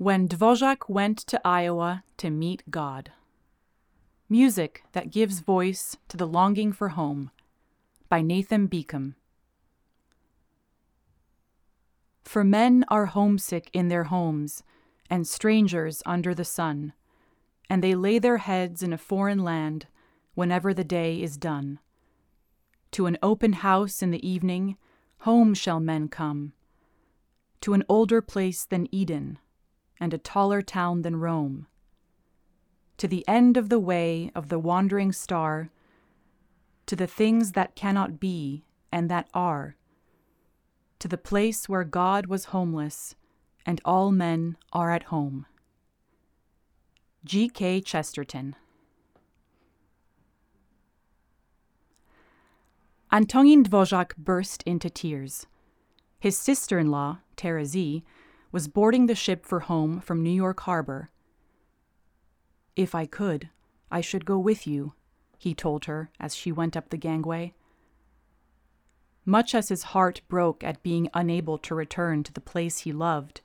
When 0.00 0.28
Dvořák 0.28 0.88
went 0.88 1.18
to 1.26 1.38
Iowa 1.46 2.04
to 2.16 2.30
meet 2.30 2.62
God. 2.70 3.12
Music 4.30 4.82
that 4.92 5.10
gives 5.10 5.40
voice 5.40 5.98
to 6.08 6.16
the 6.16 6.26
longing 6.26 6.72
for 6.72 6.88
home 6.88 7.30
by 8.08 8.22
Nathan 8.22 8.66
Beacom. 8.66 9.16
For 12.24 12.42
men 12.42 12.82
are 12.88 13.12
homesick 13.12 13.68
in 13.74 13.88
their 13.88 14.04
homes 14.04 14.62
and 15.10 15.28
strangers 15.28 16.02
under 16.06 16.34
the 16.34 16.46
sun, 16.46 16.94
and 17.68 17.84
they 17.84 17.94
lay 17.94 18.18
their 18.18 18.38
heads 18.38 18.82
in 18.82 18.94
a 18.94 18.96
foreign 18.96 19.44
land 19.44 19.86
whenever 20.32 20.72
the 20.72 20.82
day 20.82 21.20
is 21.20 21.36
done. 21.36 21.78
To 22.92 23.04
an 23.04 23.18
open 23.22 23.52
house 23.52 24.00
in 24.00 24.12
the 24.12 24.26
evening, 24.26 24.78
home 25.28 25.52
shall 25.52 25.78
men 25.78 26.08
come, 26.08 26.54
to 27.60 27.74
an 27.74 27.84
older 27.86 28.22
place 28.22 28.64
than 28.64 28.88
Eden 28.90 29.38
and 30.00 30.14
a 30.14 30.18
taller 30.18 30.62
town 30.62 31.02
than 31.02 31.16
Rome. 31.16 31.66
To 32.96 33.06
the 33.06 33.26
end 33.28 33.56
of 33.56 33.68
the 33.68 33.78
way 33.78 34.30
of 34.34 34.48
the 34.48 34.58
wandering 34.58 35.12
star, 35.12 35.70
to 36.86 36.96
the 36.96 37.06
things 37.06 37.52
that 37.52 37.76
cannot 37.76 38.18
be 38.18 38.64
and 38.90 39.10
that 39.10 39.28
are, 39.32 39.76
to 40.98 41.08
the 41.08 41.18
place 41.18 41.68
where 41.68 41.84
God 41.84 42.26
was 42.26 42.46
homeless 42.46 43.14
and 43.64 43.80
all 43.84 44.10
men 44.10 44.56
are 44.72 44.90
at 44.90 45.04
home. 45.04 45.46
G. 47.24 47.48
K. 47.48 47.80
Chesterton. 47.80 48.56
Antonin 53.12 53.64
Dvořák 53.64 54.16
burst 54.16 54.62
into 54.62 54.88
tears. 54.88 55.46
His 56.18 56.38
sister 56.38 56.78
in 56.78 56.90
law, 56.90 57.18
Terezi, 57.36 58.02
was 58.52 58.68
boarding 58.68 59.06
the 59.06 59.14
ship 59.14 59.46
for 59.46 59.60
home 59.60 60.00
from 60.00 60.22
New 60.22 60.30
York 60.30 60.60
Harbor. 60.60 61.10
If 62.76 62.94
I 62.94 63.06
could, 63.06 63.50
I 63.90 64.00
should 64.00 64.24
go 64.24 64.38
with 64.38 64.66
you, 64.66 64.94
he 65.38 65.54
told 65.54 65.84
her 65.86 66.10
as 66.18 66.34
she 66.34 66.52
went 66.52 66.76
up 66.76 66.90
the 66.90 66.96
gangway. 66.96 67.54
Much 69.24 69.54
as 69.54 69.68
his 69.68 69.84
heart 69.94 70.20
broke 70.28 70.64
at 70.64 70.82
being 70.82 71.08
unable 71.14 71.58
to 71.58 71.74
return 71.74 72.22
to 72.24 72.32
the 72.32 72.40
place 72.40 72.78
he 72.78 72.92
loved, 72.92 73.40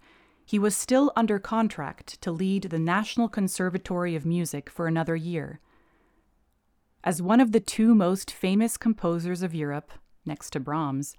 he 0.45 0.59
was 0.59 0.75
still 0.75 1.11
under 1.16 1.39
contract 1.39 2.22
to 2.22 2.31
lead 2.31 2.63
the 2.63 2.79
National 2.79 3.27
Conservatory 3.27 4.16
of 4.16 4.25
Music 4.25 4.69
for 4.69 4.88
another 4.88 5.16
year. 5.16 5.59
As 7.03 7.22
one 7.22 7.39
of 7.39 7.51
the 7.51 7.59
two 7.59 7.94
most 7.94 8.31
famous 8.31 8.77
composers 8.77 9.41
of 9.41 9.55
Europe, 9.55 9.91
next 10.25 10.51
to 10.51 10.59
Brahms, 10.59 11.16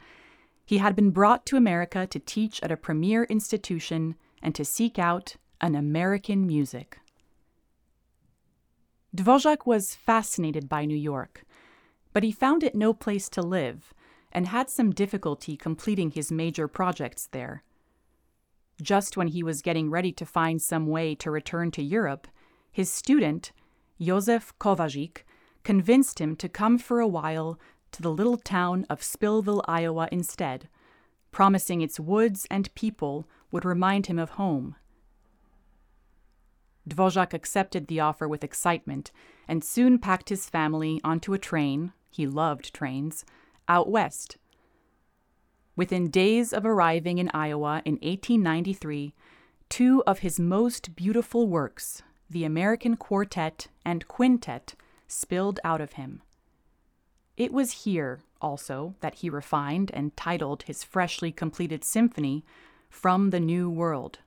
he 0.66 0.78
had 0.78 0.96
been 0.96 1.10
brought 1.10 1.46
to 1.46 1.56
America 1.56 2.06
to 2.08 2.18
teach 2.18 2.60
at 2.62 2.72
a 2.72 2.76
premier 2.76 3.22
institution 3.24 4.16
and 4.42 4.54
to 4.54 4.64
seek 4.64 4.98
out 4.98 5.36
an 5.60 5.76
American 5.76 6.46
music. 6.46 6.98
Dvořák 9.16 9.64
was 9.64 9.94
fascinated 9.94 10.68
by 10.68 10.84
New 10.84 10.96
York, 10.96 11.44
but 12.12 12.24
he 12.24 12.32
found 12.32 12.62
it 12.62 12.74
no 12.74 12.92
place 12.92 13.28
to 13.30 13.40
live 13.40 13.94
and 14.32 14.48
had 14.48 14.68
some 14.68 14.90
difficulty 14.90 15.56
completing 15.56 16.10
his 16.10 16.32
major 16.32 16.68
projects 16.68 17.28
there. 17.30 17.62
Just 18.82 19.16
when 19.16 19.28
he 19.28 19.42
was 19.42 19.62
getting 19.62 19.88
ready 19.88 20.12
to 20.12 20.26
find 20.26 20.60
some 20.60 20.86
way 20.86 21.14
to 21.14 21.30
return 21.30 21.70
to 21.70 21.82
Europe, 21.82 22.26
his 22.70 22.92
student, 22.92 23.52
Josef 23.98 24.52
Kovařík, 24.58 25.18
convinced 25.64 26.20
him 26.20 26.36
to 26.36 26.48
come 26.48 26.76
for 26.76 27.00
a 27.00 27.08
while 27.08 27.58
to 27.92 28.02
the 28.02 28.10
little 28.10 28.36
town 28.36 28.86
of 28.90 29.00
Spillville, 29.00 29.62
Iowa, 29.66 30.08
instead, 30.12 30.68
promising 31.30 31.80
its 31.80 32.00
woods 32.00 32.46
and 32.50 32.74
people 32.74 33.26
would 33.50 33.64
remind 33.64 34.06
him 34.06 34.18
of 34.18 34.30
home. 34.30 34.76
Dvořák 36.88 37.32
accepted 37.32 37.88
the 37.88 38.00
offer 38.00 38.28
with 38.28 38.44
excitement 38.44 39.10
and 39.48 39.64
soon 39.64 39.98
packed 39.98 40.28
his 40.28 40.48
family 40.48 41.00
onto 41.02 41.32
a 41.32 41.38
train 41.38 41.92
he 42.10 42.26
loved 42.26 42.72
trains 42.72 43.24
out 43.68 43.90
west. 43.90 44.38
Within 45.74 46.08
days 46.08 46.52
of 46.52 46.64
arriving 46.64 47.18
in 47.18 47.30
Iowa 47.34 47.82
in 47.84 47.94
1893, 47.94 49.12
two 49.68 50.02
of 50.06 50.20
his 50.20 50.40
most 50.40 50.96
beautiful 50.96 51.46
works, 51.46 52.02
the 52.30 52.44
American 52.44 52.96
Quartet 52.96 53.68
and 53.84 54.08
Quintet, 54.08 54.74
spilled 55.06 55.60
out 55.64 55.80
of 55.80 55.92
him. 55.92 56.22
It 57.36 57.52
was 57.52 57.84
here, 57.84 58.20
also, 58.40 58.94
that 59.00 59.16
he 59.16 59.28
refined 59.28 59.90
and 59.92 60.16
titled 60.16 60.62
his 60.62 60.84
freshly 60.84 61.30
completed 61.32 61.84
symphony, 61.84 62.44
From 62.88 63.30
the 63.30 63.40
New 63.40 63.68
World. 63.68 64.20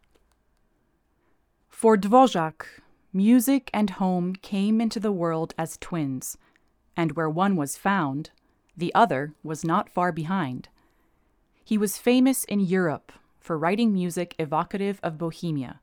For 1.70 1.98
Dvořák, 1.98 2.66
music 3.12 3.70
and 3.74 3.92
home 3.92 4.36
came 4.36 4.80
into 4.80 5.00
the 5.00 5.12
world 5.12 5.56
as 5.58 5.78
twins, 5.78 6.38
and 6.96 7.14
where 7.14 7.30
one 7.30 7.56
was 7.56 7.78
found, 7.78 8.30
the 8.78 8.94
other 8.94 9.34
was 9.44 9.64
not 9.64 9.90
far 9.90 10.12
behind. 10.12 10.70
He 11.64 11.78
was 11.78 11.98
famous 11.98 12.44
in 12.44 12.60
Europe 12.60 13.12
for 13.40 13.58
writing 13.58 13.92
music 13.94 14.36
evocative 14.38 15.00
of 15.02 15.18
Bohemia, 15.18 15.80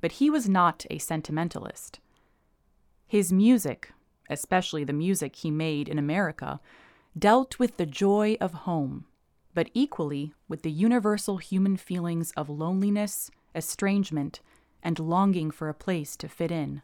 but 0.00 0.12
he 0.12 0.30
was 0.30 0.48
not 0.48 0.84
a 0.90 0.98
sentimentalist. 0.98 2.00
His 3.06 3.32
music 3.32 3.92
especially 4.30 4.84
the 4.84 4.92
music 4.92 5.36
he 5.36 5.50
made 5.50 5.88
in 5.88 5.98
America, 5.98 6.60
dealt 7.18 7.58
with 7.58 7.76
the 7.76 7.86
joy 7.86 8.36
of 8.40 8.52
home, 8.52 9.06
but 9.54 9.70
equally 9.72 10.34
with 10.48 10.62
the 10.62 10.70
universal 10.70 11.38
human 11.38 11.76
feelings 11.76 12.32
of 12.32 12.50
loneliness, 12.50 13.30
estrangement, 13.54 14.40
and 14.82 14.98
longing 14.98 15.50
for 15.50 15.68
a 15.68 15.74
place 15.74 16.16
to 16.16 16.28
fit 16.28 16.50
in. 16.50 16.82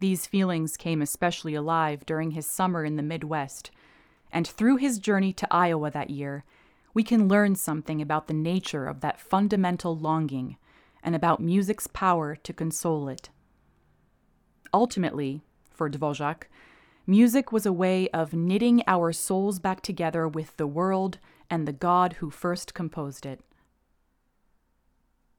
These 0.00 0.26
feelings 0.26 0.76
came 0.76 1.02
especially 1.02 1.54
alive 1.54 2.06
during 2.06 2.30
his 2.30 2.46
summer 2.46 2.84
in 2.84 2.96
the 2.96 3.02
Midwest, 3.02 3.70
and 4.32 4.46
through 4.46 4.76
his 4.76 4.98
journey 4.98 5.32
to 5.34 5.48
Iowa 5.50 5.90
that 5.90 6.10
year, 6.10 6.44
we 6.94 7.02
can 7.02 7.28
learn 7.28 7.54
something 7.54 8.00
about 8.00 8.28
the 8.28 8.34
nature 8.34 8.86
of 8.86 9.00
that 9.00 9.20
fundamental 9.20 9.96
longing 9.96 10.56
and 11.02 11.14
about 11.14 11.40
music's 11.40 11.86
power 11.86 12.34
to 12.34 12.52
console 12.52 13.08
it. 13.08 13.30
Ultimately, 14.72 15.42
for 15.78 15.88
Dvořák, 15.88 16.42
music 17.06 17.52
was 17.52 17.64
a 17.64 17.72
way 17.72 18.08
of 18.08 18.34
knitting 18.34 18.82
our 18.88 19.12
souls 19.12 19.60
back 19.60 19.80
together 19.80 20.26
with 20.26 20.56
the 20.56 20.66
world 20.66 21.18
and 21.48 21.66
the 21.66 21.72
God 21.72 22.14
who 22.14 22.30
first 22.30 22.74
composed 22.74 23.24
it. 23.24 23.40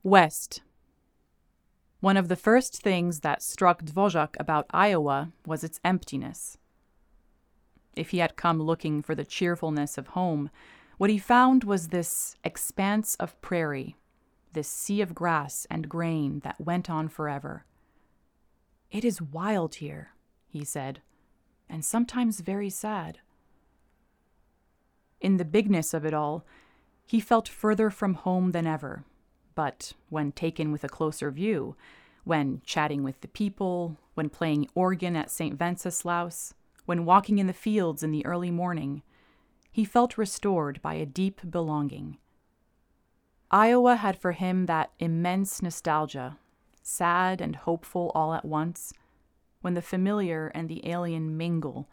West. 0.01 0.61
One 1.99 2.16
of 2.16 2.29
the 2.29 2.38
first 2.38 2.81
things 2.81 3.19
that 3.19 3.44
struck 3.44 3.83
Dvořák 3.83 4.35
about 4.39 4.66
Iowa 4.72 5.33
was 5.45 5.66
its 5.66 5.81
emptiness. 5.83 6.57
If 7.97 8.11
he 8.11 8.19
had 8.19 8.38
come 8.38 8.61
looking 8.61 9.01
for 9.01 9.13
the 9.13 9.25
cheerfulness 9.25 9.97
of 9.97 10.07
home, 10.07 10.49
what 10.97 11.09
he 11.09 11.17
found 11.17 11.66
was 11.66 11.89
this 11.89 12.38
expanse 12.45 13.16
of 13.16 13.39
prairie, 13.41 13.97
this 14.53 14.69
sea 14.69 15.01
of 15.01 15.13
grass 15.13 15.67
and 15.69 15.89
grain 15.89 16.39
that 16.45 16.61
went 16.61 16.89
on 16.89 17.09
forever. 17.09 17.66
It 18.89 19.03
is 19.03 19.22
wild 19.22 19.75
here, 19.75 20.13
he 20.49 20.65
said, 20.65 21.01
and 21.69 21.85
sometimes 21.85 22.41
very 22.41 22.69
sad. 22.69 23.19
In 25.21 25.37
the 25.37 25.45
bigness 25.45 25.93
of 25.93 26.05
it 26.05 26.13
all, 26.13 26.45
he 27.05 27.19
felt 27.19 27.47
further 27.47 27.89
from 27.89 28.15
home 28.15 28.51
than 28.51 28.67
ever, 28.67 29.03
but 29.55 29.93
when 30.09 30.31
taken 30.31 30.71
with 30.71 30.83
a 30.83 30.89
closer 30.89 31.31
view, 31.31 31.75
when 32.23 32.61
chatting 32.65 33.03
with 33.03 33.21
the 33.21 33.27
people, 33.27 33.97
when 34.13 34.29
playing 34.29 34.67
organ 34.75 35.15
at 35.15 35.31
St. 35.31 35.59
Wenceslaus, 35.59 36.53
when 36.85 37.05
walking 37.05 37.39
in 37.39 37.47
the 37.47 37.53
fields 37.53 38.03
in 38.03 38.11
the 38.11 38.25
early 38.25 38.51
morning, 38.51 39.03
he 39.71 39.85
felt 39.85 40.17
restored 40.17 40.81
by 40.81 40.95
a 40.95 41.05
deep 41.05 41.41
belonging. 41.49 42.17
Iowa 43.51 43.95
had 43.95 44.17
for 44.17 44.33
him 44.33 44.66
that 44.67 44.91
immense 44.99 45.61
nostalgia, 45.61 46.37
sad 46.81 47.41
and 47.41 47.55
hopeful 47.55 48.11
all 48.13 48.34
at 48.34 48.45
once, 48.45 48.93
when 49.61 49.73
the 49.73 49.82
familiar 49.82 50.52
and 50.56 50.70
the 50.70 50.88
alien 50.90 51.35
mingle, 51.35 51.90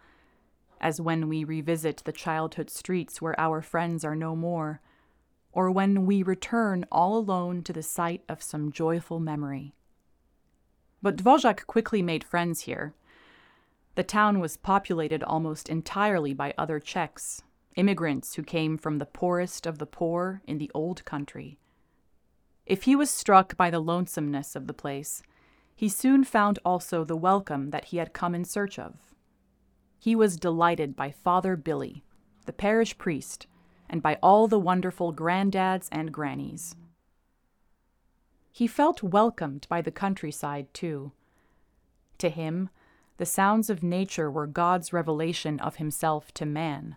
as 0.81 1.01
when 1.01 1.29
we 1.29 1.45
revisit 1.45 2.03
the 2.05 2.13
childhood 2.13 2.71
streets 2.71 3.21
where 3.21 3.39
our 3.41 3.63
friends 3.63 4.05
are 4.05 4.17
no 4.17 4.37
more, 4.37 4.81
or 5.53 5.71
when 5.71 6.07
we 6.07 6.23
return 6.23 6.85
all 6.93 7.17
alone 7.17 7.63
to 7.63 7.73
the 7.73 7.83
site 7.83 8.23
of 8.29 8.43
some 8.43 8.71
joyful 8.71 9.19
memory. 9.19 9.75
But 11.03 11.17
Dvořák 11.17 11.67
quickly 11.67 12.03
made 12.03 12.25
friends 12.25 12.63
here. 12.63 12.95
The 13.95 14.05
town 14.05 14.41
was 14.41 14.59
populated 14.59 15.23
almost 15.23 15.69
entirely 15.69 16.35
by 16.35 16.53
other 16.59 16.79
Czechs, 16.79 17.43
immigrants 17.77 18.35
who 18.35 18.43
came 18.43 18.77
from 18.77 18.99
the 18.99 19.07
poorest 19.07 19.67
of 19.67 19.79
the 19.79 19.87
poor 19.87 20.43
in 20.47 20.59
the 20.59 20.71
old 20.75 21.05
country. 21.05 21.59
If 22.67 22.83
he 22.83 22.95
was 22.95 23.11
struck 23.11 23.57
by 23.57 23.71
the 23.71 23.81
lonesomeness 23.81 24.57
of 24.57 24.67
the 24.67 24.75
place, 24.75 25.23
he 25.77 25.91
soon 25.91 26.25
found 26.25 26.59
also 26.65 27.05
the 27.05 27.15
welcome 27.15 27.71
that 27.71 27.87
he 27.87 27.99
had 27.99 28.15
come 28.15 28.35
in 28.35 28.45
search 28.45 28.79
of. 28.79 28.95
He 29.99 30.17
was 30.17 30.39
delighted 30.39 30.97
by 30.97 31.11
Father 31.11 31.55
Billy, 31.55 32.03
the 32.47 32.53
parish 32.53 32.97
priest, 32.97 33.47
and 33.89 34.03
by 34.03 34.19
all 34.23 34.49
the 34.49 34.59
wonderful 34.59 35.13
granddads 35.13 35.89
and 35.93 36.11
grannies. 36.13 36.75
He 38.51 38.67
felt 38.67 39.03
welcomed 39.03 39.67
by 39.69 39.83
the 39.83 39.91
countryside, 39.91 40.73
too. 40.73 41.13
To 42.19 42.31
him, 42.31 42.71
the 43.19 43.27
sounds 43.27 43.69
of 43.69 43.83
nature 43.83 44.31
were 44.31 44.47
God's 44.47 44.95
revelation 44.95 45.61
of 45.61 45.77
himself 45.77 46.33
to 46.33 46.47
man, 46.47 46.97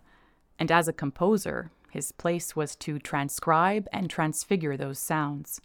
and 0.58 0.72
as 0.72 0.88
a 0.88 0.94
composer, 0.94 1.72
his 1.90 2.14
place 2.14 2.56
was 2.56 2.78
to 2.78 2.98
transcribe 2.98 3.90
and 3.92 4.10
transfigure 4.10 4.78
those 4.78 5.00
sounds. 5.00 5.60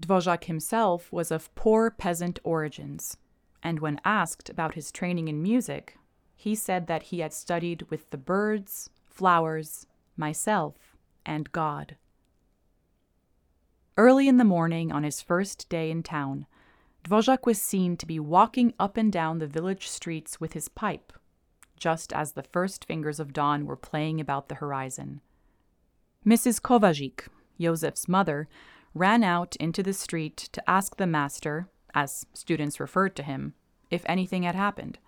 Dvořák 0.00 0.44
himself 0.44 1.12
was 1.12 1.30
of 1.30 1.54
poor 1.54 1.90
peasant 1.90 2.38
origins, 2.44 3.16
and 3.62 3.80
when 3.80 4.00
asked 4.04 4.48
about 4.48 4.74
his 4.74 4.92
training 4.92 5.28
in 5.28 5.42
music, 5.42 5.98
he 6.36 6.54
said 6.54 6.86
that 6.86 7.04
he 7.04 7.18
had 7.18 7.32
studied 7.32 7.82
with 7.90 8.08
the 8.10 8.16
birds, 8.16 8.90
flowers, 9.06 9.86
myself, 10.16 10.96
and 11.26 11.50
God. 11.50 11.96
Early 13.96 14.28
in 14.28 14.36
the 14.36 14.44
morning 14.44 14.92
on 14.92 15.02
his 15.02 15.20
first 15.20 15.68
day 15.68 15.90
in 15.90 16.04
town, 16.04 16.46
Dvořák 17.04 17.44
was 17.44 17.60
seen 17.60 17.96
to 17.96 18.06
be 18.06 18.20
walking 18.20 18.72
up 18.78 18.96
and 18.96 19.12
down 19.12 19.38
the 19.38 19.46
village 19.48 19.88
streets 19.88 20.40
with 20.40 20.52
his 20.52 20.68
pipe, 20.68 21.12
just 21.76 22.12
as 22.12 22.32
the 22.32 22.42
first 22.44 22.84
fingers 22.84 23.18
of 23.18 23.32
dawn 23.32 23.66
were 23.66 23.76
playing 23.76 24.20
about 24.20 24.48
the 24.48 24.56
horizon. 24.56 25.20
Mrs. 26.24 26.60
Kovařík, 26.60 27.26
Josef's 27.58 28.06
mother, 28.06 28.48
ran 28.94 29.22
out 29.22 29.56
into 29.56 29.82
the 29.82 29.92
street 29.92 30.36
to 30.36 30.70
ask 30.70 30.96
the 30.96 31.06
master, 31.06 31.68
as 31.94 32.26
students 32.32 32.80
referred 32.80 33.14
to 33.16 33.22
him, 33.22 33.54
if 33.90 34.02
anything 34.06 34.42
had 34.42 34.54
happened. 34.54 34.98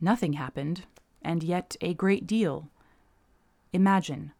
Nothing 0.00 0.34
happened, 0.34 0.86
and 1.22 1.42
yet 1.42 1.76
a 1.80 1.94
great 1.94 2.26
deal. 2.26 2.68
Imagine, 3.72 4.32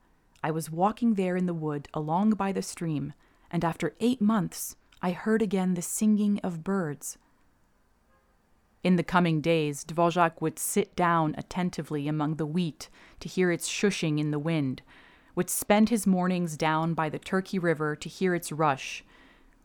I 0.43 0.51
was 0.51 0.71
walking 0.71 1.15
there 1.15 1.37
in 1.37 1.47
the 1.47 1.55
wood 1.55 1.89
along 1.95 2.31
by 2.31 2.53
the 2.53 2.63
stream, 2.63 3.13
and 3.51 3.65
after 3.65 3.95
eight 4.01 4.21
months 4.21 4.77
I 5.01 5.13
heard 5.13 5.43
again 5.43 5.75
the 5.75 5.83
singing 5.83 6.41
of 6.43 6.65
birds. 6.65 7.19
In 8.83 8.97
the 8.97 9.05
coming 9.05 9.41
days, 9.41 9.85
Dvořák 9.85 10.41
would 10.41 10.59
sit 10.59 10.97
down 10.97 11.37
attentively 11.39 12.09
among 12.09 12.35
the 12.35 12.47
wheat 12.47 12.89
to 13.21 13.29
hear 13.29 13.53
its 13.53 13.69
shushing 13.69 14.19
in 14.19 14.33
the 14.33 14.39
wind, 14.41 14.83
would 15.35 15.49
spend 15.49 15.89
his 15.89 16.07
mornings 16.07 16.57
down 16.57 16.95
by 16.95 17.09
the 17.09 17.19
Turkey 17.19 17.59
River 17.59 17.97
to 17.97 18.09
hear 18.09 18.35
its 18.35 18.53
rush, 18.53 19.05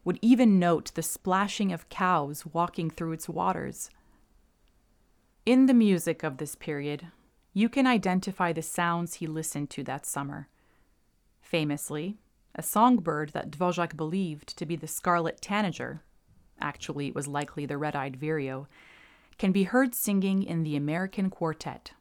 would 0.06 0.20
even 0.22 0.60
note 0.60 0.92
the 0.94 1.04
splashing 1.04 1.74
of 1.74 1.90
cows 1.90 2.46
walking 2.46 2.90
through 2.90 3.12
its 3.12 3.28
waters. 3.28 3.90
In 5.46 5.66
the 5.66 5.74
music 5.74 6.24
of 6.24 6.38
this 6.38 6.56
period, 6.56 7.08
you 7.54 7.70
can 7.70 7.88
identify 7.88 8.54
the 8.54 8.62
sounds 8.62 9.16
he 9.16 9.28
listened 9.28 9.70
to 9.72 9.84
that 9.84 10.06
summer. 10.06 10.48
Famously, 11.42 12.18
a 12.56 12.64
songbird 12.64 13.30
that 13.30 13.52
Dvořák 13.52 13.98
believed 13.98 14.58
to 14.58 14.66
be 14.66 14.76
the 14.76 14.88
scarlet 14.88 15.42
tanager, 15.42 16.04
actually 16.60 17.08
it 17.08 17.16
was 17.16 17.28
likely 17.28 17.66
the 17.66 17.78
red-eyed 17.78 18.16
vireo, 18.16 18.68
can 19.38 19.52
be 19.52 19.64
heard 19.64 19.94
singing 19.94 20.44
in 20.44 20.64
the 20.64 20.76
American 20.76 21.30
Quartet. 21.30 21.92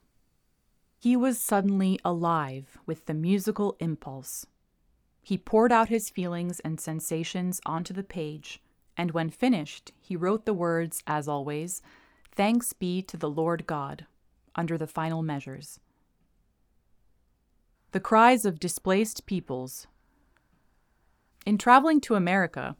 He 0.99 1.15
was 1.15 1.39
suddenly 1.39 1.99
alive 2.03 2.79
with 2.87 3.05
the 3.05 3.13
musical 3.13 3.75
impulse. 3.79 4.47
He 5.21 5.37
poured 5.37 5.71
out 5.71 5.89
his 5.89 6.09
feelings 6.09 6.59
and 6.61 6.79
sensations 6.79 7.61
onto 7.67 7.93
the 7.93 8.03
page, 8.03 8.61
and 8.97 9.11
when 9.11 9.29
finished, 9.29 9.91
he 9.99 10.15
wrote 10.15 10.45
the 10.45 10.55
words, 10.55 11.03
as 11.05 11.27
always, 11.27 11.83
Thanks 12.31 12.73
be 12.73 13.01
to 13.03 13.17
the 13.17 13.29
Lord 13.29 13.67
God, 13.67 14.07
under 14.55 14.77
the 14.77 14.87
final 14.87 15.21
measures. 15.21 15.79
The 17.91 17.99
cries 17.99 18.43
of 18.43 18.59
displaced 18.59 19.27
peoples. 19.27 19.85
In 21.45 21.59
traveling 21.59 22.01
to 22.01 22.15
America, 22.15 22.75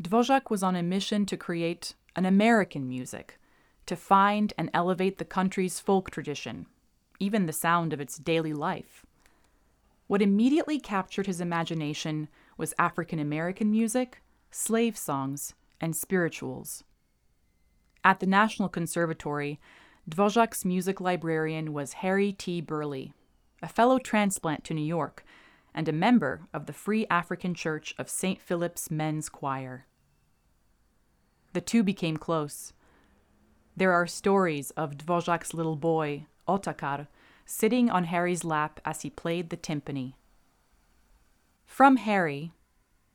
Dvořák 0.00 0.50
was 0.50 0.62
on 0.62 0.76
a 0.76 0.82
mission 0.82 1.24
to 1.26 1.36
create 1.38 1.94
an 2.14 2.26
American 2.26 2.86
music, 2.86 3.38
to 3.86 3.96
find 3.96 4.52
and 4.58 4.70
elevate 4.74 5.16
the 5.16 5.24
country's 5.24 5.80
folk 5.80 6.10
tradition 6.10 6.66
even 7.18 7.46
the 7.46 7.52
sound 7.52 7.92
of 7.92 8.00
its 8.00 8.18
daily 8.18 8.52
life. 8.52 9.04
What 10.06 10.22
immediately 10.22 10.78
captured 10.78 11.26
his 11.26 11.40
imagination 11.40 12.28
was 12.56 12.74
African 12.78 13.18
American 13.18 13.70
music, 13.70 14.22
slave 14.50 14.96
songs, 14.96 15.54
and 15.80 15.94
spirituals. 15.96 16.84
At 18.04 18.20
the 18.20 18.26
National 18.26 18.68
Conservatory, 18.68 19.58
Dvořák's 20.08 20.64
music 20.64 21.00
librarian 21.00 21.72
was 21.72 21.94
Harry 21.94 22.32
T. 22.32 22.60
Burleigh, 22.60 23.12
a 23.60 23.68
fellow 23.68 23.98
transplant 23.98 24.62
to 24.64 24.74
New 24.74 24.84
York 24.84 25.24
and 25.74 25.88
a 25.88 25.92
member 25.92 26.42
of 26.54 26.66
the 26.66 26.72
Free 26.72 27.06
African 27.10 27.52
Church 27.52 27.94
of 27.98 28.08
St. 28.08 28.40
Philip's 28.40 28.90
Men's 28.90 29.28
Choir. 29.28 29.86
The 31.52 31.60
two 31.60 31.82
became 31.82 32.16
close. 32.16 32.72
There 33.76 33.92
are 33.92 34.06
stories 34.06 34.70
of 34.70 34.96
Dvořák's 34.96 35.52
little 35.52 35.76
boy 35.76 36.26
Otakar, 36.48 37.06
sitting 37.44 37.90
on 37.90 38.04
Harry's 38.04 38.44
lap 38.44 38.80
as 38.84 39.02
he 39.02 39.10
played 39.10 39.50
the 39.50 39.56
timpani. 39.56 40.14
From 41.64 41.96
Harry, 41.96 42.52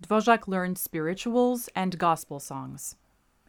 Dvořák 0.03 0.47
learned 0.47 0.77
spirituals 0.77 1.69
and 1.75 1.97
gospel 1.97 2.39
songs, 2.39 2.95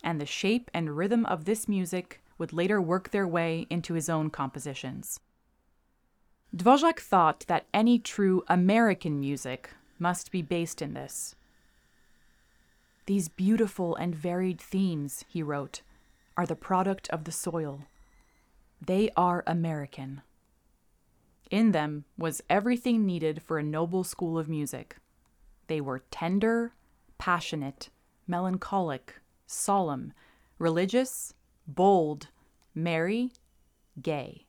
and 0.03 0.21
the 0.21 0.27
shape 0.27 0.71
and 0.75 0.97
rhythm 0.97 1.25
of 1.27 1.45
this 1.45 1.69
music 1.69 2.21
would 2.39 2.53
later 2.53 2.81
work 2.81 3.11
their 3.11 3.27
way 3.27 3.67
into 3.71 3.95
his 3.95 4.09
own 4.09 4.31
compositions. 4.31 5.21
Dvořák 6.55 6.99
thought 6.99 7.45
that 7.49 7.67
any 7.73 7.99
true 7.99 8.43
American 8.49 9.19
music 9.21 9.71
must 9.99 10.31
be 10.31 10.43
based 10.43 10.83
in 10.83 10.95
this. 10.95 11.35
These 13.07 13.29
beautiful 13.29 13.97
and 13.97 14.15
varied 14.15 14.61
themes, 14.61 15.25
he 15.29 15.43
wrote, 15.43 15.83
are 16.37 16.47
the 16.47 16.57
product 16.57 17.09
of 17.11 17.25
the 17.25 17.33
soil. 17.33 17.83
They 18.85 19.11
are 19.17 19.45
American. 19.47 20.23
In 21.53 21.71
them 21.71 22.05
was 22.19 22.43
everything 22.51 23.07
needed 23.07 23.41
for 23.41 23.59
a 23.59 23.63
noble 23.63 24.03
school 24.03 24.37
of 24.37 24.49
music. 24.49 24.97
They 25.69 25.81
were 25.81 26.03
tender, 26.11 26.75
passionate, 27.17 27.91
melancholic, 28.27 29.21
solemn, 29.47 30.13
religious, 30.59 31.33
bold, 31.65 32.29
merry, 32.75 33.31
gay. 34.01 34.47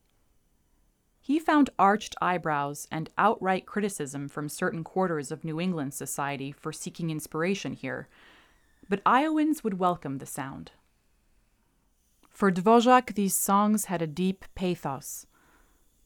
He 1.22 1.38
found 1.38 1.70
arched 1.78 2.16
eyebrows 2.20 2.88
and 2.92 3.12
outright 3.20 3.68
criticism 3.68 4.28
from 4.30 4.50
certain 4.50 4.84
quarters 4.84 5.32
of 5.32 5.44
New 5.44 5.62
England 5.62 5.94
society 5.94 6.52
for 6.52 6.74
seeking 6.74 7.12
inspiration 7.12 7.74
here, 7.74 8.08
but 8.90 9.02
Iowans 9.06 9.64
would 9.64 9.78
welcome 9.78 10.18
the 10.18 10.26
sound. 10.26 10.72
For 12.34 12.52
Dvořák, 12.52 13.14
these 13.14 13.38
songs 13.38 13.86
had 13.86 14.02
a 14.02 14.08
deep 14.08 14.44
pathos. 14.56 15.28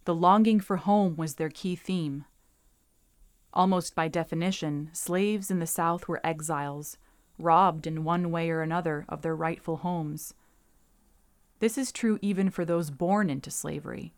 The 0.03 0.13
longing 0.13 0.59
for 0.59 0.75
home 0.75 1.15
was 1.15 1.35
their 1.35 1.49
key 1.49 1.75
theme. 1.75 2.25
Almost 3.53 3.95
by 3.95 4.09
definition, 4.09 4.89
slaves 4.91 5.49
in 5.49 5.59
the 5.59 5.65
South 5.65 6.07
were 6.07 6.25
exiles, 6.25 6.97
robbed 7.39 7.87
in 7.87 8.03
one 8.03 8.29
way 8.29 8.49
or 8.49 8.61
another 8.61 9.05
of 9.07 9.21
their 9.21 9.35
rightful 9.35 9.77
homes. 9.77 10.33
This 11.59 11.77
is 11.77 11.93
true 11.93 12.19
even 12.21 12.49
for 12.49 12.65
those 12.65 12.91
born 12.91 13.29
into 13.29 13.49
slavery. 13.49 14.13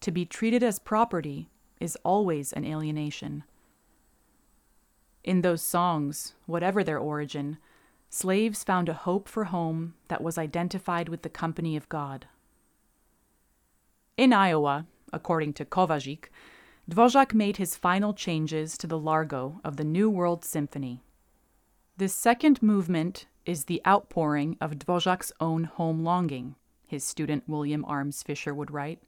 To 0.00 0.10
be 0.10 0.24
treated 0.24 0.62
as 0.62 0.78
property 0.78 1.50
is 1.78 1.96
always 2.04 2.52
an 2.54 2.64
alienation. 2.64 3.44
In 5.22 5.42
those 5.42 5.62
songs, 5.62 6.34
whatever 6.46 6.82
their 6.82 6.98
origin, 6.98 7.58
slaves 8.12 8.62
found 8.62 8.90
a 8.90 9.04
hope 9.08 9.26
for 9.26 9.44
home 9.44 9.94
that 10.08 10.22
was 10.22 10.36
identified 10.36 11.08
with 11.08 11.22
the 11.22 11.30
company 11.30 11.76
of 11.76 11.88
God. 11.88 12.26
In 14.18 14.34
Iowa, 14.34 14.84
according 15.14 15.54
to 15.54 15.64
Kovařík, 15.64 16.26
Dvořák 16.90 17.32
made 17.32 17.56
his 17.56 17.74
final 17.74 18.12
changes 18.12 18.76
to 18.76 18.86
the 18.86 18.98
Largo 18.98 19.60
of 19.64 19.78
the 19.78 19.84
New 19.84 20.10
World 20.10 20.44
Symphony. 20.44 21.00
This 21.96 22.12
second 22.12 22.62
movement 22.62 23.24
is 23.46 23.64
the 23.64 23.80
outpouring 23.86 24.58
of 24.60 24.72
Dvořák's 24.72 25.32
own 25.40 25.64
home 25.64 26.04
longing, 26.04 26.56
his 26.86 27.04
student 27.04 27.44
William 27.46 27.82
Arms 27.86 28.22
Fisher 28.22 28.52
would 28.52 28.70
write. 28.70 28.98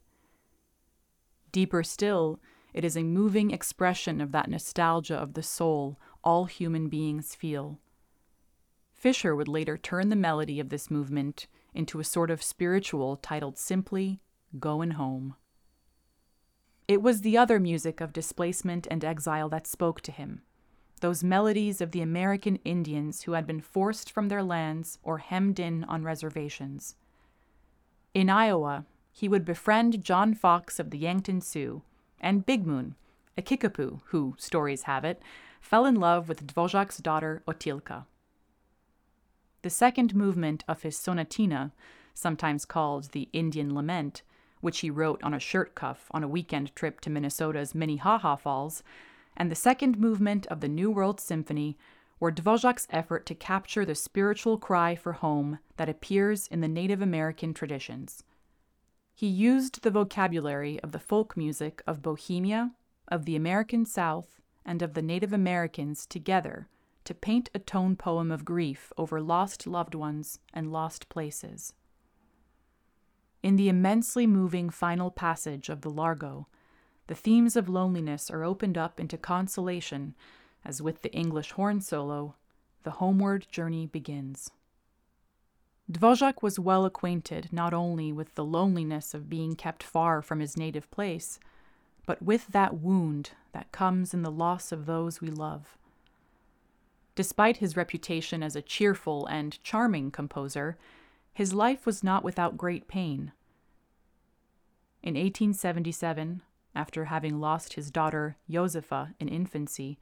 Deeper 1.51 1.83
still, 1.83 2.39
it 2.73 2.83
is 2.83 2.97
a 2.97 3.03
moving 3.03 3.51
expression 3.51 4.19
of 4.19 4.31
that 4.31 4.49
nostalgia 4.49 5.15
of 5.15 5.35
the 5.35 5.43
soul 5.43 5.99
all 6.23 6.45
human 6.45 6.89
beings 6.89 7.35
feel. 7.35 7.77
Fisher 9.05 9.35
would 9.35 9.47
later 9.47 9.77
turn 9.77 10.09
the 10.09 10.15
melody 10.15 10.59
of 10.59 10.69
this 10.69 10.89
movement 10.89 11.45
into 11.75 11.99
a 11.99 12.03
sort 12.03 12.31
of 12.31 12.41
spiritual 12.41 13.17
titled 13.17 13.55
simply 13.55 14.19
Goin' 14.59 14.93
Home. 14.93 15.35
It 16.87 17.03
was 17.03 17.21
the 17.21 17.37
other 17.37 17.59
music 17.59 18.01
of 18.01 18.11
displacement 18.11 18.87
and 18.89 19.05
exile 19.05 19.47
that 19.49 19.67
spoke 19.67 20.01
to 20.01 20.11
him, 20.11 20.41
those 21.01 21.23
melodies 21.23 21.81
of 21.81 21.91
the 21.91 22.01
American 22.01 22.55
Indians 22.65 23.21
who 23.21 23.33
had 23.33 23.45
been 23.45 23.61
forced 23.61 24.11
from 24.11 24.27
their 24.27 24.41
lands 24.41 24.97
or 25.03 25.19
hemmed 25.19 25.59
in 25.59 25.83
on 25.83 26.01
reservations. 26.01 26.95
In 28.15 28.27
Iowa, 28.27 28.87
he 29.11 29.29
would 29.29 29.45
befriend 29.45 30.03
John 30.03 30.33
Fox 30.33 30.79
of 30.79 30.89
the 30.89 30.97
Yankton 30.97 31.41
Sioux 31.41 31.83
and 32.19 32.43
Big 32.43 32.65
Moon, 32.65 32.95
a 33.37 33.43
Kickapoo 33.43 34.01
who, 34.05 34.33
stories 34.39 34.81
have 34.89 35.05
it, 35.05 35.21
fell 35.61 35.85
in 35.85 35.93
love 35.93 36.27
with 36.27 36.47
Dvořák's 36.47 36.97
daughter 36.97 37.43
Otilka. 37.47 38.07
The 39.65 39.71
second 39.71 40.13
movement 40.13 40.63
of 40.67 40.83
his 40.83 40.95
sonatina, 40.95 41.71
sometimes 42.13 42.65
called 42.65 43.05
the 43.05 43.29
Indian 43.33 43.73
Lament, 43.73 44.21
which 44.61 44.81
he 44.81 44.91
wrote 44.91 45.23
on 45.23 45.33
a 45.33 45.39
shirt 45.39 45.73
cuff 45.73 46.05
on 46.11 46.23
a 46.23 46.27
weekend 46.27 46.75
trip 46.75 47.01
to 47.01 47.09
Minnesota's 47.09 47.73
Minnehaha 47.73 48.35
Falls, 48.35 48.83
and 49.35 49.49
the 49.49 49.55
second 49.55 49.97
movement 49.97 50.45
of 50.51 50.59
the 50.59 50.67
New 50.67 50.91
World 50.91 51.19
Symphony 51.19 51.79
were 52.19 52.31
Dvořák's 52.31 52.85
effort 52.91 53.25
to 53.25 53.33
capture 53.33 53.83
the 53.83 53.95
spiritual 53.95 54.59
cry 54.59 54.93
for 54.93 55.13
home 55.13 55.57
that 55.77 55.89
appears 55.89 56.47
in 56.49 56.61
the 56.61 56.67
Native 56.67 57.01
American 57.01 57.51
traditions. 57.51 58.23
He 59.15 59.25
used 59.25 59.81
the 59.81 59.89
vocabulary 59.89 60.79
of 60.81 60.91
the 60.91 60.99
folk 60.99 61.35
music 61.35 61.81
of 61.87 62.03
Bohemia, 62.03 62.75
of 63.07 63.25
the 63.25 63.35
American 63.35 63.83
South, 63.83 64.39
and 64.63 64.83
of 64.83 64.93
the 64.93 65.01
Native 65.01 65.33
Americans 65.33 66.05
together 66.05 66.67
to 67.05 67.13
paint 67.13 67.49
a 67.53 67.59
tone 67.59 67.95
poem 67.95 68.31
of 68.31 68.45
grief 68.45 68.91
over 68.97 69.21
lost 69.21 69.65
loved 69.65 69.95
ones 69.95 70.39
and 70.53 70.71
lost 70.71 71.07
places. 71.09 71.73
In 73.41 73.55
the 73.55 73.69
immensely 73.69 74.25
moving 74.25 74.69
final 74.69 75.11
passage 75.11 75.69
of 75.69 75.81
the 75.81 75.89
Largo, 75.89 76.47
the 77.07 77.15
themes 77.15 77.55
of 77.55 77.69
loneliness 77.69 78.31
are 78.31 78.43
opened 78.43 78.77
up 78.77 78.99
into 78.99 79.17
consolation, 79.17 80.15
as 80.63 80.81
with 80.81 81.03
the 81.03 81.13
English 81.13 81.51
horn 81.51 81.79
solo, 81.79 82.35
the 82.83 82.91
homeward 82.91 83.45
journey 83.51 83.85
begins. 83.85 84.49
Dvořák 85.91 86.41
was 86.41 86.57
well 86.57 86.85
acquainted 86.85 87.49
not 87.51 87.71
only 87.71 88.11
with 88.11 88.33
the 88.33 88.43
loneliness 88.43 89.13
of 89.13 89.29
being 89.29 89.55
kept 89.55 89.83
far 89.83 90.23
from 90.23 90.39
his 90.39 90.57
native 90.57 90.89
place, 90.89 91.39
but 92.07 92.23
with 92.23 92.47
that 92.47 92.79
wound 92.79 93.31
that 93.51 93.71
comes 93.71 94.13
in 94.13 94.23
the 94.23 94.31
loss 94.31 94.71
of 94.71 94.87
those 94.87 95.21
we 95.21 95.29
love. 95.29 95.77
Despite 97.15 97.57
his 97.57 97.77
reputation 97.77 98.43
as 98.43 98.55
a 98.55 98.61
cheerful 98.61 99.25
and 99.27 99.61
charming 99.63 100.11
composer, 100.11 100.77
his 101.33 101.53
life 101.53 101.85
was 101.85 102.03
not 102.03 102.23
without 102.23 102.57
great 102.57 102.87
pain. 102.87 103.31
In 105.01 105.13
1877, 105.15 106.41
after 106.75 107.05
having 107.05 107.39
lost 107.39 107.73
his 107.73 107.89
daughter 107.89 108.35
Josefa 108.49 109.13
in 109.19 109.29
infancy, 109.29 109.97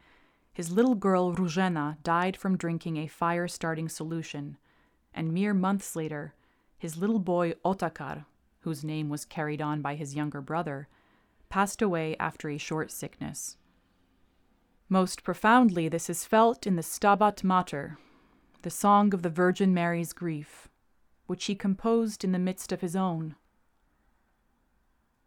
his 0.51 0.71
little 0.71 0.95
girl 0.95 1.33
Ruzena 1.33 1.97
died 2.03 2.35
from 2.35 2.57
drinking 2.57 2.97
a 2.97 3.07
fire 3.07 3.47
starting 3.47 3.89
solution, 3.89 4.57
and 5.13 5.33
mere 5.33 5.53
months 5.53 5.95
later, 5.95 6.33
his 6.77 6.97
little 6.97 7.19
boy 7.19 7.53
Otakar, 7.63 8.25
whose 8.61 8.83
name 8.83 9.09
was 9.09 9.25
carried 9.25 9.61
on 9.61 9.81
by 9.81 9.95
his 9.95 10.15
younger 10.15 10.41
brother, 10.41 10.87
passed 11.49 11.81
away 11.81 12.15
after 12.19 12.49
a 12.49 12.57
short 12.57 12.91
sickness. 12.91 13.57
Most 14.93 15.23
profoundly, 15.23 15.89
this 15.89 16.07
is 16.07 16.23
felt 16.23 16.67
in 16.67 16.75
the 16.75 16.83
Stabat 16.83 17.43
Mater, 17.43 17.97
the 18.61 18.69
song 18.69 19.11
of 19.15 19.23
the 19.23 19.29
Virgin 19.31 19.73
Mary's 19.73 20.13
grief, 20.13 20.67
which 21.25 21.45
he 21.45 21.55
composed 21.55 22.23
in 22.23 22.31
the 22.31 22.37
midst 22.37 22.71
of 22.71 22.81
his 22.81 22.95
own. 22.95 23.33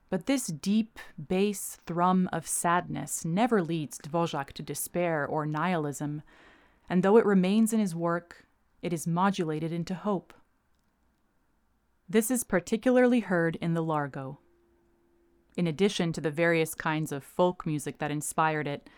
But 0.09 0.27
this 0.27 0.47
deep 0.47 1.01
bass 1.19 1.79
thrum 1.85 2.29
of 2.33 2.47
sadness 2.47 3.25
never 3.25 3.61
leads 3.61 3.99
Dvořák 3.99 4.53
to 4.53 4.63
despair 4.63 5.27
or 5.27 5.45
nihilism, 5.45 6.23
and 6.89 7.03
though 7.03 7.17
it 7.17 7.27
remains 7.27 7.73
in 7.73 7.81
his 7.81 7.93
work, 7.93 8.47
it 8.83 8.93
is 8.93 9.05
modulated 9.05 9.73
into 9.73 9.97
hope. 9.97 10.33
This 12.09 12.31
is 12.31 12.45
particularly 12.45 13.19
heard 13.19 13.57
in 13.57 13.75
the 13.75 13.83
Largo. 13.83 14.39
In 15.57 15.67
addition 15.67 16.13
to 16.13 16.21
the 16.21 16.31
various 16.31 16.77
kinds 16.77 17.11
of 17.11 17.25
folk 17.25 17.67
music 17.67 17.99
that 17.99 18.13
inspired 18.13 18.69
it, 18.69 18.89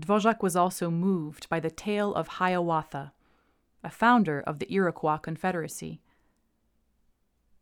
Dvořák 0.00 0.42
was 0.42 0.54
also 0.54 0.90
moved 0.90 1.48
by 1.48 1.58
the 1.58 1.70
tale 1.70 2.14
of 2.14 2.28
Hiawatha, 2.28 3.12
a 3.82 3.90
founder 3.90 4.40
of 4.40 4.58
the 4.58 4.72
Iroquois 4.72 5.18
Confederacy. 5.18 6.00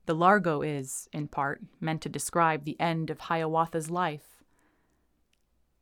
The 0.04 0.14
Largo 0.14 0.60
is, 0.60 1.08
in 1.12 1.28
part, 1.28 1.62
meant 1.80 2.02
to 2.02 2.08
describe 2.08 2.64
the 2.64 2.78
end 2.78 3.10
of 3.10 3.20
Hiawatha's 3.20 3.90
life. 3.90 4.44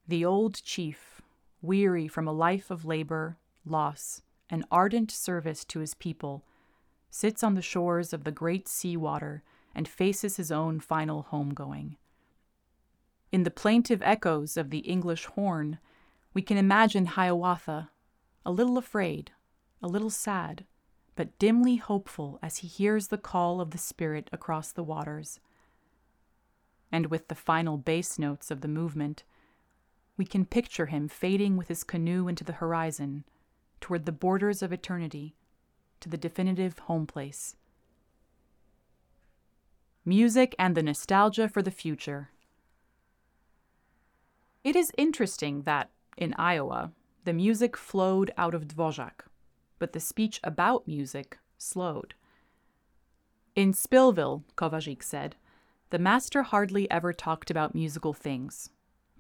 The 0.07 0.25
old 0.25 0.63
chief, 0.63 1.21
weary 1.61 2.09
from 2.09 2.29
a 2.29 2.33
life 2.33 2.71
of 2.71 2.85
labor, 2.85 3.37
loss, 3.67 4.23
and 4.49 4.65
ardent 4.71 5.11
service 5.11 5.65
to 5.67 5.81
his 5.81 5.95
people, 5.95 6.45
sits 7.11 7.43
on 7.43 7.55
the 7.55 7.63
shores 7.63 8.13
of 8.13 8.25
the 8.25 8.33
great 8.33 8.69
sea 8.69 8.97
water 8.97 9.43
and 9.75 9.89
faces 9.89 10.37
his 10.37 10.53
own 10.53 10.79
final 10.79 11.27
homegoing. 11.33 11.97
In 13.33 13.43
the 13.43 13.51
plaintive 13.51 14.03
echoes 14.03 14.57
of 14.57 14.71
the 14.71 14.79
English 14.79 15.25
horn, 15.27 15.79
we 16.35 16.43
can 16.43 16.57
imagine 16.57 17.07
Hiawatha, 17.07 17.91
a 18.45 18.53
little 18.53 18.77
afraid, 18.77 19.31
a 19.81 19.87
little 19.87 20.11
sad, 20.11 20.65
but 21.15 21.39
dimly 21.39 21.77
hopeful 21.77 22.41
as 22.43 22.59
he 22.59 22.67
hears 22.67 23.07
the 23.07 23.19
call 23.19 23.61
of 23.61 23.71
the 23.71 23.79
Spirit 23.79 24.29
across 24.33 24.73
the 24.73 24.83
waters. 24.83 25.39
And 26.91 27.07
with 27.07 27.29
the 27.29 27.37
final 27.37 27.77
bass 27.77 28.19
notes 28.19 28.51
of 28.51 28.61
the 28.61 28.69
movement, 28.69 29.23
we 30.17 30.25
can 30.25 30.45
picture 30.45 30.87
him 30.87 31.09
fading 31.09 31.57
with 31.57 31.69
his 31.69 31.85
canoe 31.85 32.27
into 32.27 32.45
the 32.45 32.55
horizon, 32.55 33.25
toward 33.81 34.05
the 34.05 34.13
borders 34.13 34.63
of 34.63 34.73
eternity, 34.73 35.37
to 36.01 36.09
the 36.09 36.17
definitive 36.17 36.79
home 36.81 37.07
place. 37.07 37.57
Music 40.05 40.55
and 40.59 40.77
the 40.77 40.83
nostalgia 40.83 41.49
for 41.49 41.63
the 41.63 41.71
future. 41.71 42.31
It 44.63 44.77
is 44.77 44.93
interesting 44.97 45.63
that, 45.63 45.91
in 46.17 46.35
Iowa, 46.39 46.93
the 47.25 47.33
music 47.33 47.77
flowed 47.77 48.33
out 48.37 48.55
of 48.55 48.69
Dvořák, 48.69 49.27
but 49.79 49.93
the 49.93 50.01
speech 50.01 50.41
about 50.45 50.87
music 50.87 51.39
slowed. 51.59 52.15
In 53.55 53.73
Spillville, 53.73 54.43
Kovařík 54.57 55.03
said, 55.03 55.37
the 55.91 55.99
master 55.99 56.43
hardly 56.43 56.91
ever 56.91 57.13
talked 57.13 57.51
about 57.51 57.75
musical 57.75 58.13
things, 58.13 58.71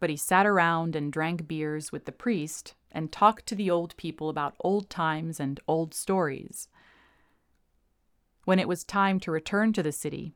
but 0.00 0.10
he 0.10 0.16
sat 0.16 0.44
around 0.44 0.96
and 0.96 1.12
drank 1.12 1.46
beers 1.46 1.92
with 1.92 2.04
the 2.04 2.12
priest 2.12 2.74
and 2.90 3.12
talked 3.12 3.46
to 3.46 3.54
the 3.54 3.70
old 3.70 3.96
people 3.96 4.28
about 4.28 4.56
old 4.60 4.90
times 4.90 5.38
and 5.38 5.60
old 5.68 5.94
stories. 5.94 6.68
When 8.44 8.58
it 8.58 8.68
was 8.68 8.84
time 8.84 9.20
to 9.20 9.30
return 9.30 9.72
to 9.72 9.82
the 9.82 9.92
city, 9.92 10.34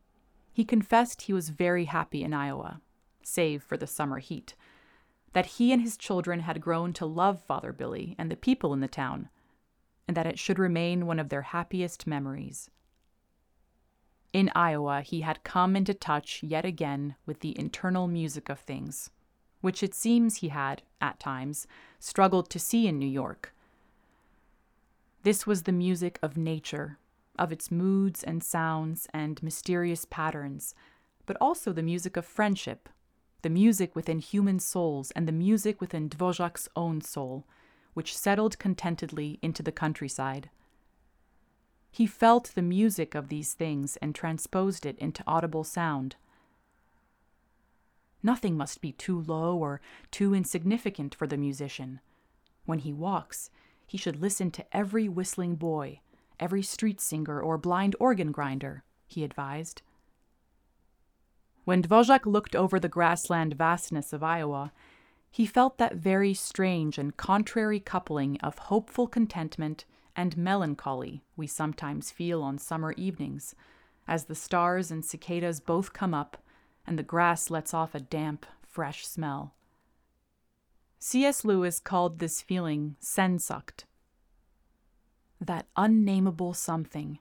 he 0.52 0.64
confessed 0.64 1.22
he 1.22 1.32
was 1.32 1.50
very 1.50 1.86
happy 1.86 2.22
in 2.22 2.32
Iowa, 2.32 2.80
save 3.22 3.62
for 3.62 3.76
the 3.76 3.86
summer 3.86 4.18
heat 4.18 4.54
that 5.32 5.46
he 5.46 5.72
and 5.72 5.82
his 5.82 5.96
children 5.96 6.40
had 6.40 6.60
grown 6.60 6.92
to 6.94 7.06
love 7.06 7.42
Father 7.42 7.72
Billy 7.72 8.14
and 8.18 8.30
the 8.30 8.36
people 8.36 8.72
in 8.72 8.80
the 8.80 8.88
town, 8.88 9.28
and 10.06 10.16
that 10.16 10.26
it 10.26 10.38
should 10.38 10.58
remain 10.58 11.06
one 11.06 11.18
of 11.18 11.28
their 11.28 11.42
happiest 11.42 12.06
memories. 12.06 12.70
In 14.32 14.50
Iowa, 14.54 15.00
he 15.00 15.22
had 15.22 15.44
come 15.44 15.74
into 15.74 15.94
touch 15.94 16.42
yet 16.42 16.64
again 16.64 17.16
with 17.26 17.40
the 17.40 17.58
internal 17.58 18.06
music 18.08 18.48
of 18.48 18.60
things, 18.60 19.10
which 19.60 19.82
it 19.82 19.94
seems 19.94 20.36
he 20.36 20.48
had, 20.48 20.82
at 21.00 21.18
times, 21.18 21.66
struggled 21.98 22.50
to 22.50 22.58
see 22.58 22.86
in 22.86 22.98
New 22.98 23.06
York. 23.06 23.54
This 25.22 25.46
was 25.46 25.62
the 25.62 25.72
music 25.72 26.18
of 26.22 26.36
nature, 26.36 26.98
of 27.38 27.52
its 27.52 27.70
moods 27.70 28.22
and 28.22 28.42
sounds 28.42 29.08
and 29.12 29.42
mysterious 29.42 30.04
patterns, 30.04 30.74
but 31.26 31.36
also 31.40 31.72
the 31.72 31.82
music 31.82 32.16
of 32.16 32.24
friendship 32.24 32.88
the 33.42 33.50
music 33.50 33.94
within 33.94 34.18
human 34.18 34.58
souls 34.58 35.10
and 35.12 35.28
the 35.28 35.32
music 35.32 35.80
within 35.80 36.08
Dvořák's 36.08 36.68
own 36.74 37.00
soul, 37.00 37.46
which 37.94 38.16
settled 38.16 38.58
contentedly 38.58 39.38
into 39.42 39.62
the 39.62 39.72
countryside. 39.72 40.50
He 41.90 42.06
felt 42.06 42.52
the 42.54 42.62
music 42.62 43.14
of 43.14 43.28
these 43.28 43.54
things 43.54 43.96
and 43.98 44.14
transposed 44.14 44.84
it 44.84 44.98
into 44.98 45.24
audible 45.26 45.64
sound. 45.64 46.16
Nothing 48.22 48.56
must 48.56 48.80
be 48.80 48.92
too 48.92 49.20
low 49.20 49.56
or 49.56 49.80
too 50.10 50.34
insignificant 50.34 51.14
for 51.14 51.26
the 51.26 51.36
musician. 51.36 52.00
When 52.66 52.80
he 52.80 52.92
walks, 52.92 53.50
he 53.86 53.96
should 53.96 54.20
listen 54.20 54.50
to 54.52 54.76
every 54.76 55.08
whistling 55.08 55.54
boy, 55.54 56.00
every 56.38 56.62
street 56.62 57.00
singer 57.00 57.40
or 57.40 57.56
blind 57.56 57.96
organ 57.98 58.32
grinder, 58.32 58.82
he 59.06 59.24
advised. 59.24 59.82
When 61.68 61.82
Dvořák 61.82 62.24
looked 62.24 62.56
over 62.56 62.80
the 62.80 62.88
grassland 62.88 63.52
vastness 63.52 64.14
of 64.14 64.22
Iowa, 64.22 64.72
he 65.30 65.44
felt 65.44 65.76
that 65.76 65.96
very 65.96 66.32
strange 66.32 66.96
and 66.96 67.14
contrary 67.14 67.78
coupling 67.78 68.40
of 68.40 68.56
hopeful 68.56 69.06
contentment 69.06 69.84
and 70.16 70.34
melancholy 70.38 71.24
we 71.36 71.46
sometimes 71.46 72.10
feel 72.10 72.42
on 72.42 72.56
summer 72.56 72.92
evenings, 72.92 73.54
as 74.06 74.24
the 74.24 74.34
stars 74.34 74.90
and 74.90 75.04
cicadas 75.04 75.60
both 75.60 75.92
come 75.92 76.14
up 76.14 76.38
and 76.86 76.98
the 76.98 77.02
grass 77.02 77.50
lets 77.50 77.74
off 77.74 77.94
a 77.94 78.00
damp, 78.00 78.46
fresh 78.66 79.06
smell. 79.06 79.52
C.S. 80.98 81.44
Lewis 81.44 81.80
called 81.80 82.18
this 82.18 82.40
feeling 82.40 82.96
sehnsucht. 82.98 83.84
That 85.38 85.66
unnameable 85.76 86.54
something 86.54 87.18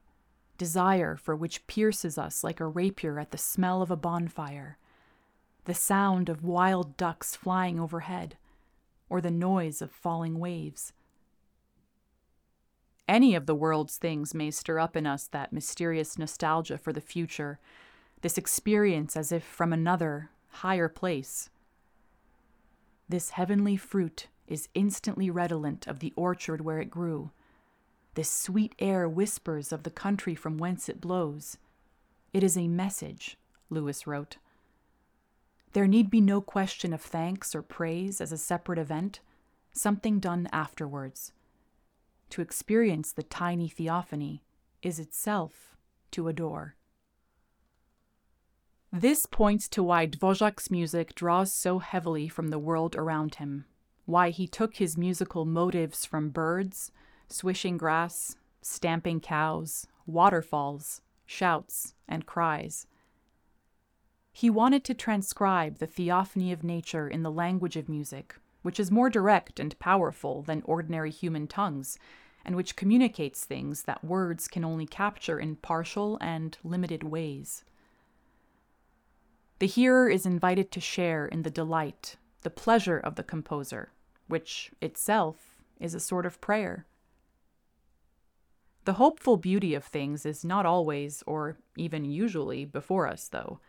desire 0.57 1.15
for 1.15 1.35
which 1.35 1.65
pierces 1.67 2.17
us 2.17 2.43
like 2.43 2.59
a 2.59 2.67
rapier 2.67 3.19
at 3.19 3.31
the 3.31 3.37
smell 3.37 3.81
of 3.81 3.91
a 3.91 3.95
bonfire, 3.95 4.77
the 5.65 5.73
sound 5.73 6.29
of 6.29 6.43
wild 6.43 6.97
ducks 6.97 7.35
flying 7.35 7.79
overhead, 7.79 8.37
or 9.09 9.21
the 9.21 9.31
noise 9.31 9.81
of 9.81 9.91
falling 9.91 10.39
waves. 10.39 10.93
Any 13.07 13.35
of 13.35 13.45
the 13.45 13.55
world's 13.55 13.97
things 13.97 14.33
may 14.33 14.51
stir 14.51 14.79
up 14.79 14.95
in 14.97 15.07
us 15.07 15.27
that 15.27 15.53
mysterious 15.53 16.17
nostalgia 16.17 16.77
for 16.77 16.91
the 16.91 16.99
future, 16.99 17.59
this 18.21 18.37
experience 18.37 19.15
as 19.15 19.31
if 19.31 19.43
from 19.43 19.71
another, 19.71 20.29
higher 20.49 20.89
place. 20.89 21.49
This 23.07 23.31
heavenly 23.31 23.77
fruit 23.77 24.27
is 24.47 24.67
instantly 24.73 25.29
redolent 25.29 25.87
of 25.87 25.99
the 25.99 26.13
orchard 26.15 26.61
where 26.61 26.79
it 26.79 26.89
grew. 26.89 27.31
This 28.17 28.31
sweet 28.31 28.73
air 28.79 29.07
whispers 29.07 29.71
of 29.71 29.83
the 29.83 29.91
country 29.91 30.33
from 30.33 30.57
whence 30.57 30.89
it 30.89 30.99
blows. 30.99 31.59
It 32.33 32.41
is 32.41 32.57
a 32.57 32.67
message, 32.67 33.37
Lewis 33.69 34.07
wrote. 34.07 34.37
There 35.73 35.85
need 35.85 36.09
be 36.09 36.19
no 36.19 36.41
question 36.41 36.93
of 36.93 37.01
thanks 37.03 37.53
or 37.53 37.61
praise 37.61 38.19
as 38.19 38.31
a 38.31 38.37
separate 38.39 38.79
event, 38.79 39.19
something 39.71 40.17
done 40.17 40.49
afterwards. 40.51 41.31
To 42.31 42.41
experience 42.41 43.11
the 43.11 43.21
tiny 43.21 43.69
theophany 43.69 44.41
is 44.81 44.97
itself 44.97 45.77
to 46.09 46.27
adore. 46.27 46.75
This 48.91 49.27
points 49.27 49.67
to 49.69 49.83
why 49.83 50.07
Dvořák's 50.07 50.71
music 50.71 51.13
draws 51.13 51.53
so 51.53 51.77
heavily 51.77 52.27
from 52.27 52.47
the 52.47 52.57
world 52.57 52.95
around 52.95 53.35
him, 53.35 53.65
why 54.05 54.31
he 54.31 54.47
took 54.47 54.77
his 54.77 54.97
musical 54.97 55.45
motives 55.45 56.03
from 56.03 56.29
birds, 56.29 56.91
swishing 57.27 57.77
grass, 57.77 58.35
stamping 58.61 59.19
cows, 59.19 59.87
waterfalls, 60.05 61.01
shouts, 61.25 61.93
and 62.07 62.25
cries. 62.25 62.87
He 64.31 64.49
wanted 64.49 64.83
to 64.85 64.93
transcribe 64.93 65.79
the 65.79 65.87
theophany 65.87 66.51
of 66.51 66.63
nature 66.63 67.07
in 67.07 67.23
the 67.23 67.31
language 67.31 67.75
of 67.75 67.89
music, 67.89 68.35
which 68.61 68.79
is 68.79 68.91
more 68.91 69.09
direct 69.09 69.59
and 69.59 69.77
powerful 69.79 70.41
than 70.43 70.61
ordinary 70.65 71.11
human 71.11 71.47
tongues, 71.47 71.97
and 72.45 72.55
which 72.55 72.75
communicates 72.75 73.43
things 73.43 73.83
that 73.83 74.03
words 74.03 74.47
can 74.47 74.63
only 74.63 74.85
capture 74.85 75.39
in 75.39 75.55
partial 75.55 76.17
and 76.21 76.57
limited 76.63 77.03
ways. 77.03 77.63
The 79.59 79.67
hearer 79.67 80.07
is 80.07 80.25
invited 80.25 80.71
to 80.71 80.79
share 80.79 81.25
in 81.25 81.41
the 81.41 81.49
delight, 81.49 82.15
the 82.43 82.49
pleasure 82.49 82.99
of 82.99 83.15
the 83.15 83.23
composer, 83.23 83.91
which 84.27 84.71
itself 84.81 85.55
is 85.79 85.95
a 85.95 85.99
sort 85.99 86.25
of 86.25 86.39
prayer. 86.39 86.85
The 88.87 88.93
hopeful 88.93 89.35
beauty 89.35 89.75
of 89.75 89.83
things 89.83 90.25
is 90.25 90.45
not 90.45 90.65
always, 90.65 91.21
or 91.27 91.57
even 91.75 92.05
usually, 92.05 92.63
before 92.63 93.05
us, 93.05 93.27
though. 93.27 93.59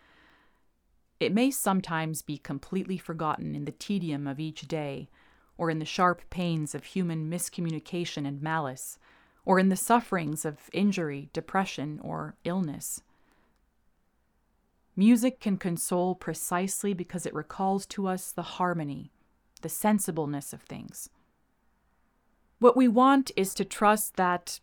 It 1.19 1.35
may 1.35 1.51
sometimes 1.51 2.23
be 2.23 2.39
completely 2.39 2.99
forgotten 2.99 3.57
in 3.57 3.65
the 3.65 3.73
tedium 3.73 4.29
of 4.29 4.39
each 4.39 4.69
day, 4.69 5.09
or 5.57 5.71
in 5.71 5.81
the 5.81 5.85
sharp 5.85 6.23
pains 6.31 6.73
of 6.73 6.85
human 6.85 7.29
miscommunication 7.29 8.29
and 8.29 8.41
malice, 8.41 8.97
or 9.45 9.59
in 9.59 9.71
the 9.71 9.75
sufferings 9.75 10.45
of 10.45 10.71
injury, 10.73 11.31
depression, 11.33 11.99
or 12.01 12.37
illness. 12.45 13.03
Music 14.95 15.41
can 15.41 15.57
console 15.57 16.15
precisely 16.15 16.95
because 16.95 17.27
it 17.27 17.35
recalls 17.35 17.87
to 17.87 18.07
us 18.07 18.31
the 18.31 18.43
harmony, 18.43 19.11
the 19.63 19.69
sensibleness 19.69 20.53
of 20.53 20.63
things. 20.63 21.11
What 22.61 22.77
we 22.77 22.87
want 22.87 23.33
is 23.35 23.53
to 23.55 23.65
trust 23.65 24.15
that, 24.15 24.61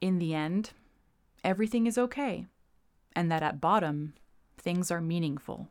in 0.00 0.18
the 0.18 0.34
end, 0.34 0.70
everything 1.44 1.86
is 1.86 1.98
okay, 1.98 2.46
and 3.14 3.30
that 3.30 3.42
at 3.42 3.60
bottom, 3.60 4.14
things 4.58 4.90
are 4.90 5.00
meaningful. 5.00 5.68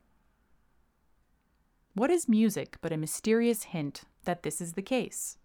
What 1.93 2.11
is 2.11 2.27
music 2.27 2.77
but 2.81 2.91
a 2.91 2.97
mysterious 2.97 3.63
hint 3.63 4.03
that 4.25 4.43
this 4.43 4.59
is 4.59 4.73
the 4.73 4.81
case? 4.81 5.37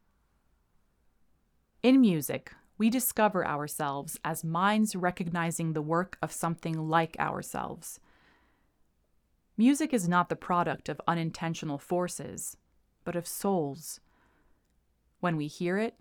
In 1.82 2.00
music, 2.00 2.52
we 2.76 2.90
discover 2.90 3.46
ourselves 3.46 4.18
as 4.25 4.42
minds 4.42 4.96
recognizing 4.96 5.72
the 5.72 5.82
work 5.82 6.18
of 6.22 6.32
something 6.32 6.88
like 6.88 7.16
ourselves. 7.18 8.00
Music 9.56 9.93
is 9.93 10.08
not 10.08 10.28
the 10.28 10.36
product 10.36 10.88
of 10.88 11.00
unintentional 11.06 11.78
forces, 11.78 12.56
but 13.04 13.14
of 13.14 13.26
souls. 13.26 14.00
When 15.21 15.36
we 15.36 15.47
hear 15.47 15.76
it, 15.76 15.95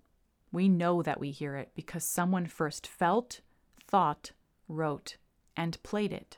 we 0.52 0.68
know 0.68 1.02
that 1.02 1.20
we 1.20 1.32
hear 1.32 1.56
it 1.56 1.72
because 1.76 2.04
someone 2.04 2.48
first 2.48 2.88
felt, 2.88 3.42
thought, 3.86 4.32
wrote, 4.68 5.18
and 5.56 5.82
played 5.84 6.14
it. 6.14 6.38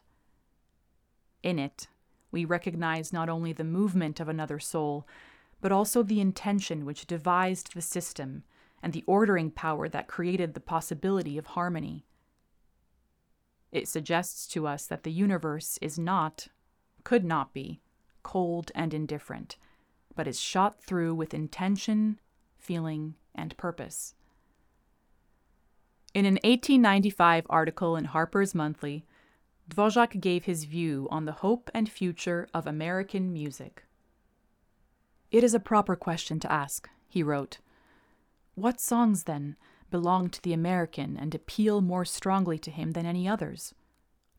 In 1.43 1.59
it, 1.59 1.87
we 2.31 2.45
recognize 2.45 3.13
not 3.13 3.29
only 3.29 3.53
the 3.53 3.63
movement 3.63 4.19
of 4.19 4.29
another 4.29 4.59
soul, 4.59 5.07
but 5.59 5.71
also 5.71 6.03
the 6.03 6.21
intention 6.21 6.85
which 6.85 7.07
devised 7.07 7.73
the 7.73 7.81
system 7.81 8.43
and 8.81 8.93
the 8.93 9.03
ordering 9.05 9.51
power 9.51 9.87
that 9.87 10.07
created 10.07 10.53
the 10.53 10.59
possibility 10.59 11.37
of 11.37 11.47
harmony. 11.47 12.05
It 13.71 13.87
suggests 13.87 14.47
to 14.47 14.67
us 14.67 14.85
that 14.87 15.03
the 15.03 15.11
universe 15.11 15.77
is 15.81 15.97
not, 15.97 16.47
could 17.03 17.23
not 17.23 17.53
be, 17.53 17.81
cold 18.23 18.71
and 18.75 18.93
indifferent, 18.93 19.57
but 20.15 20.27
is 20.27 20.39
shot 20.39 20.83
through 20.83 21.15
with 21.15 21.33
intention, 21.33 22.19
feeling, 22.57 23.15
and 23.35 23.55
purpose. 23.57 24.15
In 26.13 26.25
an 26.25 26.35
1895 26.43 27.45
article 27.49 27.95
in 27.95 28.05
Harper's 28.05 28.53
Monthly, 28.53 29.05
Dvořák 29.69 30.19
gave 30.19 30.45
his 30.45 30.65
view 30.65 31.07
on 31.09 31.25
the 31.25 31.31
hope 31.31 31.69
and 31.73 31.89
future 31.89 32.47
of 32.53 32.67
American 32.67 33.31
music. 33.31 33.85
It 35.31 35.43
is 35.43 35.53
a 35.53 35.59
proper 35.59 35.95
question 35.95 36.39
to 36.41 36.51
ask, 36.51 36.89
he 37.07 37.23
wrote. 37.23 37.59
What 38.55 38.81
songs, 38.81 39.23
then, 39.23 39.55
belong 39.89 40.29
to 40.29 40.41
the 40.41 40.51
American 40.51 41.17
and 41.17 41.33
appeal 41.33 41.79
more 41.79 42.03
strongly 42.03 42.57
to 42.59 42.71
him 42.71 42.91
than 42.91 43.05
any 43.05 43.27
others? 43.27 43.73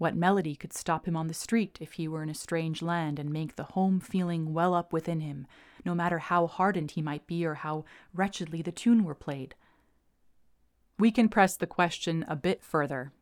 What 0.02 0.16
melody 0.16 0.56
could 0.56 0.72
stop 0.72 1.06
him 1.06 1.16
on 1.16 1.28
the 1.28 1.32
street 1.32 1.78
if 1.80 1.92
he 1.92 2.08
were 2.08 2.24
in 2.24 2.28
a 2.28 2.34
strange 2.34 2.82
land 2.82 3.20
and 3.20 3.30
make 3.30 3.54
the 3.54 3.62
home 3.78 4.00
feeling 4.00 4.52
well 4.52 4.74
up 4.74 4.92
within 4.92 5.20
him, 5.20 5.46
no 5.84 5.94
matter 5.94 6.18
how 6.18 6.48
hardened 6.48 6.90
he 6.90 7.00
might 7.00 7.24
be 7.28 7.46
or 7.46 7.54
how 7.54 7.84
wretchedly 8.12 8.62
the 8.62 8.72
tune 8.72 9.04
were 9.04 9.14
played? 9.14 9.54
We 10.98 11.12
can 11.12 11.28
press 11.28 11.54
the 11.56 11.68
question 11.68 12.24
a 12.26 12.34
bit 12.34 12.64
further 12.64 13.12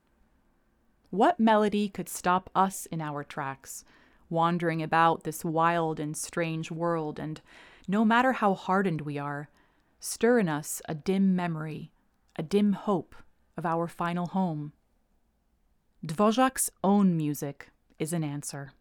what 1.11 1.39
melody 1.39 1.91
could 1.91 2.09
stop 2.09 2.49
us 2.55 2.87
in 2.87 3.03
our 3.03 3.25
tracks, 3.25 3.85
wandering 4.31 4.83
about 4.83 5.25
this 5.25 5.45
wild 5.45 6.01
and 6.01 6.17
strange 6.17 6.71
world, 6.71 7.19
and 7.19 7.43
no 7.89 8.07
matter 8.07 8.33
how 8.33 8.55
hardened 8.55 9.03
we 9.03 9.19
are, 9.19 9.51
stir 9.99 10.39
in 10.39 10.49
us 10.49 10.81
a 10.89 10.95
dim 10.95 11.37
memory, 11.37 11.93
a 12.37 12.43
dim 12.43 12.73
hope 12.73 13.15
of 13.59 13.67
our 13.67 13.87
final 13.87 14.29
home? 14.29 14.73
Dvořák's 16.03 16.71
own 16.83 17.15
music 17.15 17.71
is 17.99 18.15
an 18.15 18.25
answer. 18.25 18.73